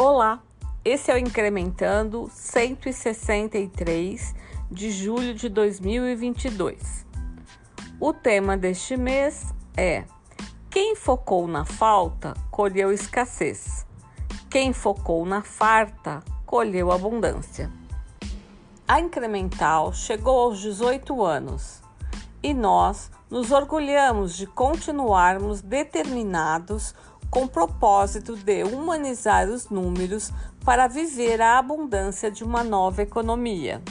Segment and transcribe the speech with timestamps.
[0.00, 0.40] Olá,
[0.84, 4.32] esse é o Incrementando 163
[4.70, 7.04] de julho de 2022.
[7.98, 10.04] O tema deste mês é
[10.70, 13.84] Quem focou na falta colheu escassez,
[14.48, 17.68] quem focou na farta colheu abundância.
[18.86, 21.82] A Incremental chegou aos 18 anos
[22.40, 26.94] e nós nos orgulhamos de continuarmos determinados
[27.30, 30.32] com o propósito de humanizar os números
[30.64, 33.82] para viver a abundância de uma nova economia.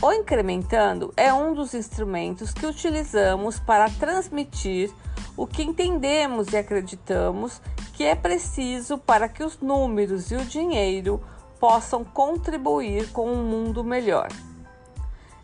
[0.00, 4.92] O incrementando é um dos instrumentos que utilizamos para transmitir
[5.36, 7.60] o que entendemos e acreditamos
[7.94, 11.22] que é preciso para que os números e o dinheiro
[11.58, 14.28] possam contribuir com um mundo melhor.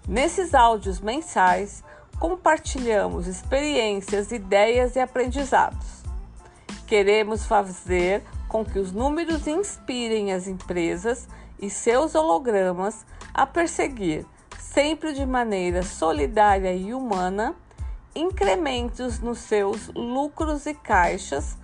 [0.07, 1.83] Nesses áudios mensais,
[2.19, 6.02] compartilhamos experiências, ideias e aprendizados.
[6.93, 11.26] Queremos fazer com que os números inspirem as empresas
[11.59, 14.26] e seus hologramas a perseguir,
[14.59, 17.54] sempre de maneira solidária e humana,
[18.15, 21.57] incrementos nos seus lucros e caixas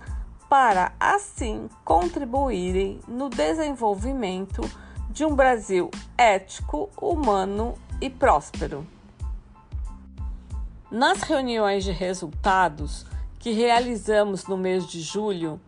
[0.49, 4.61] para assim contribuírem no desenvolvimento
[5.11, 8.83] de um Brasil ético, humano e próspero.
[10.89, 13.05] Nas reuniões de resultados,
[13.39, 15.59] que realizamos no mês de julho,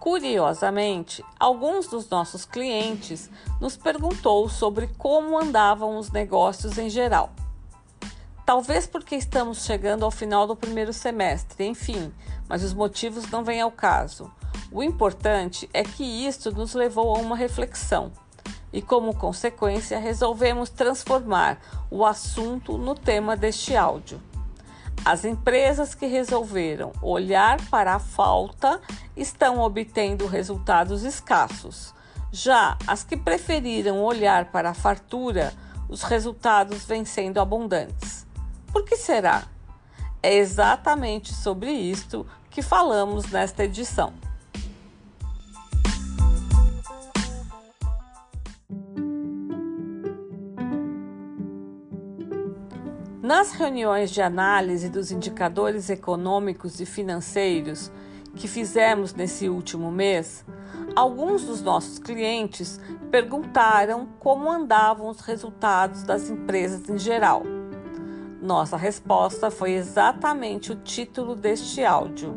[0.00, 7.30] curiosamente, alguns dos nossos clientes nos perguntou sobre como andavam os negócios em geral.
[8.44, 12.12] Talvez porque estamos chegando ao final do primeiro semestre, enfim,
[12.48, 14.28] mas os motivos não vêm ao caso.
[14.72, 18.10] O importante é que isto nos levou a uma reflexão
[18.72, 24.20] e, como consequência, resolvemos transformar o assunto no tema deste áudio.
[25.04, 28.80] As empresas que resolveram olhar para a falta
[29.16, 31.92] estão obtendo resultados escassos.
[32.30, 35.52] Já as que preferiram olhar para a fartura,
[35.88, 38.24] os resultados vêm sendo abundantes.
[38.72, 39.42] Por que será?
[40.22, 44.14] É exatamente sobre isto que falamos nesta edição.
[53.22, 57.88] Nas reuniões de análise dos indicadores econômicos e financeiros
[58.34, 60.44] que fizemos nesse último mês,
[60.96, 62.80] alguns dos nossos clientes
[63.12, 67.44] perguntaram como andavam os resultados das empresas em geral.
[68.42, 72.36] Nossa resposta foi exatamente o título deste áudio.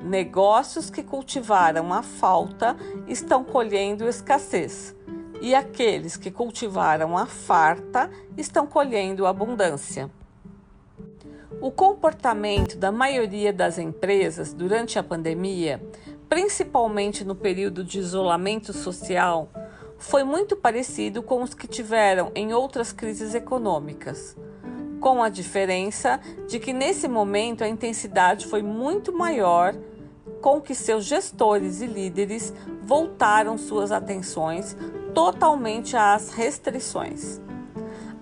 [0.00, 2.76] Negócios que cultivaram a falta
[3.08, 4.94] estão colhendo escassez
[5.40, 10.10] e aqueles que cultivaram a farta estão colhendo abundância.
[11.60, 15.82] O comportamento da maioria das empresas durante a pandemia,
[16.28, 19.48] principalmente no período de isolamento social,
[19.98, 24.36] foi muito parecido com os que tiveram em outras crises econômicas,
[25.00, 29.74] com a diferença de que nesse momento a intensidade foi muito maior
[30.40, 32.52] com que seus gestores e líderes
[32.82, 34.76] voltaram suas atenções
[35.14, 37.40] totalmente às restrições.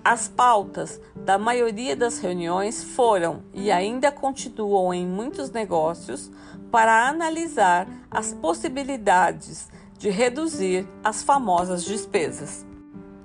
[0.03, 6.31] As pautas da maioria das reuniões foram e ainda continuam em muitos negócios
[6.69, 12.65] para analisar as possibilidades de reduzir as famosas despesas.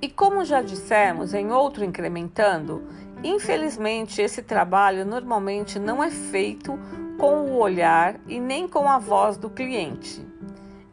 [0.01, 2.87] E como já dissemos em outro incrementando,
[3.25, 6.79] infelizmente esse trabalho normalmente não é feito
[7.19, 10.25] com o olhar e nem com a voz do cliente.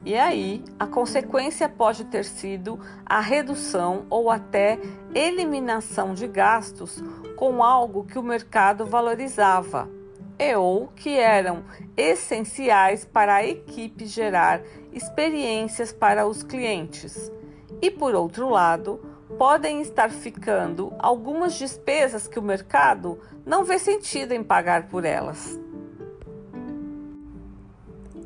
[0.06, 4.80] E aí, a consequência pode ter sido a redução ou até
[5.16, 7.04] eliminação de gastos
[7.36, 9.90] com algo que o mercado valorizava
[10.38, 11.64] e ou que eram
[11.98, 14.62] essenciais para a equipe gerar
[14.94, 17.32] experiências para os clientes.
[17.82, 19.00] E por outro lado,
[19.40, 25.60] podem estar ficando algumas despesas que o mercado não vê sentido em pagar por elas.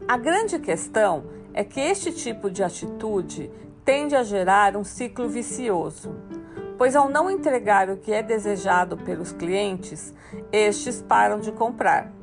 [0.06, 3.52] A grande questão é que este tipo de atitude
[3.84, 6.16] tende a gerar um ciclo vicioso,
[6.78, 10.14] pois ao não entregar o que é desejado pelos clientes,
[10.54, 12.14] estes param de comprar.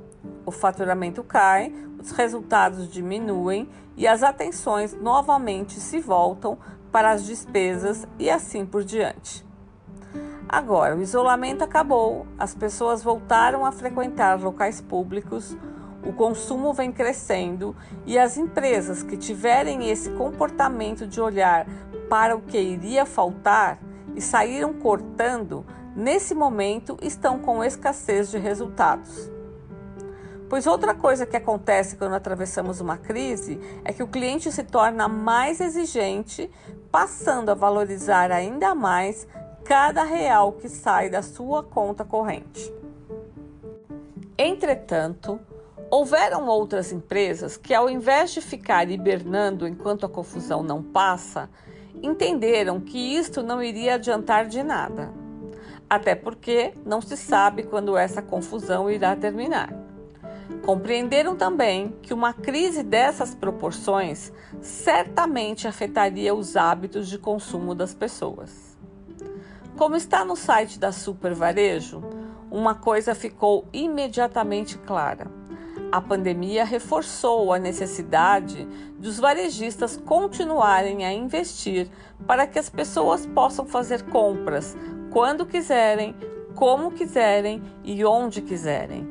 [0.47, 6.56] O faturamento cai, os resultados diminuem e as atenções novamente se voltam
[6.91, 9.44] para as despesas e assim por diante.
[10.49, 15.55] Agora, o isolamento acabou, as pessoas voltaram a frequentar locais públicos,
[16.05, 21.67] o consumo vem crescendo e as empresas que tiverem esse comportamento de olhar
[22.09, 23.79] para o que iria faltar
[24.15, 25.65] e saíram cortando,
[25.95, 29.31] nesse momento estão com escassez de resultados.
[30.49, 35.09] Pois outra coisa que acontece quando atravessamos uma crise é que o cliente se torna
[35.09, 36.49] mais exigente,
[36.91, 39.27] passando a valorizar ainda mais
[39.65, 42.73] cada real que sai da sua conta corrente.
[44.39, 45.41] Entretanto,
[45.91, 51.49] houveram outras empresas que, ao invés de ficar hibernando enquanto a confusão não passa,
[52.03, 55.12] entenderam que isto não iria adiantar de nada.
[55.88, 59.73] Até porque não se sabe quando essa confusão irá terminar.
[60.65, 68.77] Compreenderam também que uma crise dessas proporções certamente afetaria os hábitos de consumo das pessoas.
[69.77, 72.03] Como está no site da Super Varejo,
[72.50, 75.31] uma coisa ficou imediatamente clara.
[75.97, 81.89] A pandemia reforçou a necessidade dos varejistas continuarem a investir
[82.27, 84.77] para que as pessoas possam fazer compras
[85.11, 86.15] quando quiserem,
[86.55, 89.09] como quiserem e onde quiserem.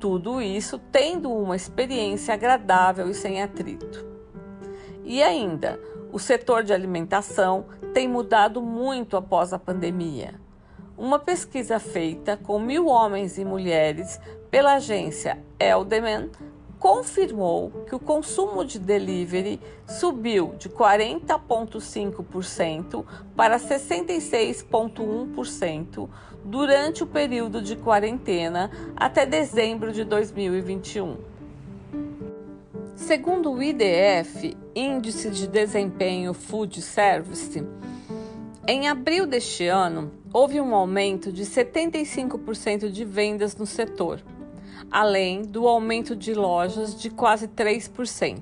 [0.00, 4.02] Tudo isso tendo uma experiência agradável e sem atrito.
[5.04, 5.78] E ainda,
[6.10, 10.40] o setor de alimentação tem mudado muito após a pandemia.
[11.02, 14.20] Uma pesquisa feita com mil homens e mulheres
[14.52, 16.30] pela agência Eldeman
[16.78, 23.04] confirmou que o consumo de delivery subiu de 40,5%
[23.34, 26.08] para 66,1%
[26.44, 31.16] durante o período de quarentena até dezembro de 2021.
[32.94, 37.66] Segundo o IDF, Índice de Desempenho Food Service,
[38.68, 44.20] em abril deste ano, houve um aumento de 75% de vendas no setor,
[44.90, 48.40] além do aumento de lojas de quase 3%.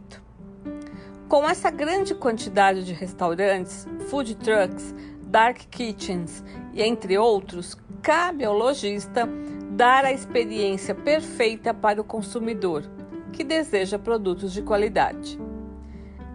[1.29, 8.57] Com essa grande quantidade de restaurantes, food trucks, dark kitchens e entre outros, cabe ao
[8.57, 9.29] lojista
[9.73, 12.85] dar a experiência perfeita para o consumidor
[13.33, 15.39] que deseja produtos de qualidade.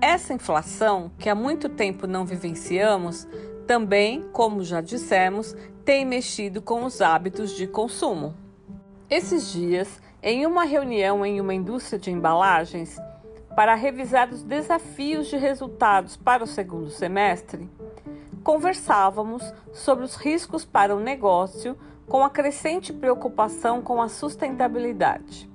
[0.02, 3.28] Essa inflação, que há muito tempo não vivenciamos,
[3.66, 8.34] também, como já dissemos, tem mexido com os hábitos de consumo.
[9.10, 12.98] Esses dias, em uma reunião em uma indústria de embalagens,
[13.56, 17.70] para revisar os desafios de resultados para o segundo semestre,
[18.44, 21.78] conversávamos sobre os riscos para o negócio
[22.08, 25.50] com a crescente preocupação com a sustentabilidade.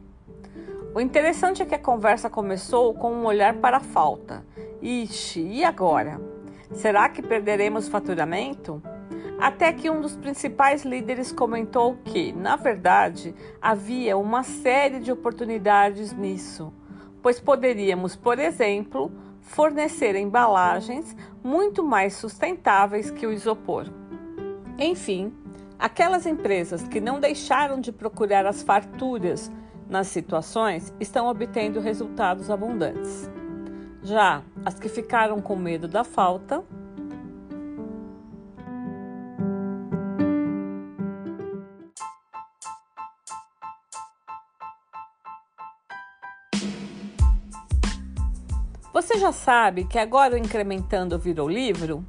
[0.94, 4.44] O interessante é que a conversa começou com um olhar para a falta.
[4.82, 6.29] Ixi, e agora?
[6.72, 8.82] Será que perderemos faturamento?
[9.40, 16.12] Até que um dos principais líderes comentou que, na verdade, havia uma série de oportunidades
[16.12, 16.72] nisso,
[17.22, 23.86] pois poderíamos, por exemplo, fornecer embalagens muito mais sustentáveis que o isopor.
[24.78, 25.32] Enfim,
[25.78, 29.50] aquelas empresas que não deixaram de procurar as farturas
[29.88, 33.28] nas situações estão obtendo resultados abundantes.
[34.02, 36.64] Já as que ficaram com medo da falta,
[48.92, 52.04] Você já sabe que agora o Incrementando virou livro?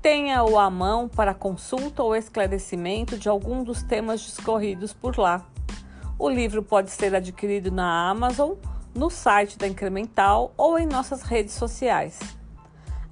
[0.00, 5.46] Tenha-o à mão para consulta ou esclarecimento de algum dos temas discorridos por lá.
[6.18, 8.54] O livro pode ser adquirido na Amazon,
[8.94, 12.18] no site da Incremental ou em nossas redes sociais.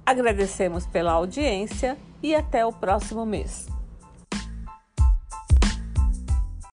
[0.05, 3.67] Agradecemos pela audiência e até o próximo mês.